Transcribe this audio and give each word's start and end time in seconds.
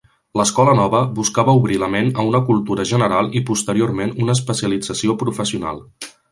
L'escola 0.39 0.71
nova 0.77 1.01
buscava 1.19 1.55
obrir 1.59 1.77
la 1.83 1.89
ment 1.97 2.09
a 2.23 2.25
una 2.31 2.41
cultura 2.49 2.87
general 2.93 3.31
i 3.41 3.45
posteriorment 3.53 4.17
una 4.25 4.39
especialització 4.41 5.21
professional. 5.25 5.83